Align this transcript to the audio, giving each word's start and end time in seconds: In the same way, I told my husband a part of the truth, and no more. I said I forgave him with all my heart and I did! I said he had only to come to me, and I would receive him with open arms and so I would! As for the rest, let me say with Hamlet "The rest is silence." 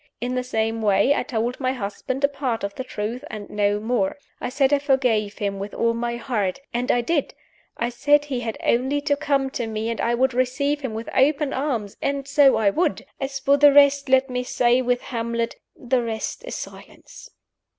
In 0.19 0.33
the 0.33 0.43
same 0.43 0.81
way, 0.81 1.13
I 1.13 1.21
told 1.21 1.59
my 1.59 1.73
husband 1.73 2.23
a 2.23 2.27
part 2.27 2.63
of 2.63 2.73
the 2.73 2.83
truth, 2.83 3.23
and 3.29 3.47
no 3.51 3.79
more. 3.79 4.17
I 4.39 4.49
said 4.49 4.73
I 4.73 4.79
forgave 4.79 5.37
him 5.37 5.59
with 5.59 5.75
all 5.75 5.93
my 5.93 6.15
heart 6.17 6.59
and 6.73 6.91
I 6.91 7.01
did! 7.01 7.35
I 7.77 7.89
said 7.89 8.25
he 8.25 8.39
had 8.39 8.57
only 8.63 8.99
to 9.01 9.15
come 9.15 9.51
to 9.51 9.67
me, 9.67 9.91
and 9.91 10.01
I 10.01 10.15
would 10.15 10.33
receive 10.33 10.81
him 10.81 10.95
with 10.95 11.07
open 11.13 11.53
arms 11.53 11.97
and 12.01 12.27
so 12.27 12.55
I 12.55 12.71
would! 12.71 13.05
As 13.19 13.37
for 13.37 13.57
the 13.57 13.71
rest, 13.71 14.09
let 14.09 14.27
me 14.27 14.43
say 14.43 14.81
with 14.81 15.01
Hamlet 15.03 15.57
"The 15.77 16.01
rest 16.01 16.45
is 16.45 16.55
silence." 16.55 17.29